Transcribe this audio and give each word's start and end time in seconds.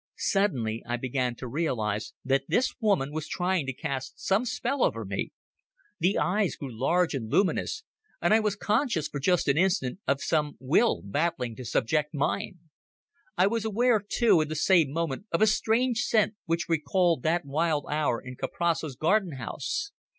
Suddenly 0.17 0.81
I 0.87 0.97
began 0.97 1.35
to 1.35 1.47
realize 1.47 2.13
that 2.25 2.45
this 2.47 2.73
woman 2.81 3.11
was 3.13 3.27
trying 3.27 3.67
to 3.67 3.71
cast 3.73 4.19
some 4.19 4.45
spell 4.45 4.83
over 4.83 5.05
me. 5.05 5.31
The 5.99 6.17
eyes 6.17 6.55
grew 6.55 6.75
large 6.75 7.13
and 7.13 7.29
luminous, 7.29 7.83
and 8.19 8.33
I 8.33 8.39
was 8.39 8.55
conscious 8.55 9.07
for 9.07 9.19
just 9.19 9.47
an 9.47 9.59
instant 9.59 9.99
of 10.07 10.23
some 10.23 10.57
will 10.59 11.03
battling 11.03 11.55
to 11.57 11.65
subject 11.65 12.15
mine. 12.15 12.57
I 13.37 13.45
was 13.45 13.63
aware, 13.63 13.99
too, 13.99 14.41
in 14.41 14.47
the 14.47 14.55
same 14.55 14.89
moment 14.91 15.27
of 15.31 15.39
a 15.39 15.45
strange 15.45 15.99
scent 16.01 16.33
which 16.45 16.67
recalled 16.67 17.21
that 17.21 17.45
wild 17.45 17.85
hour 17.87 18.19
in 18.19 18.35
Kuprasso's 18.37 18.95
garden 18.95 19.33
house. 19.33 19.91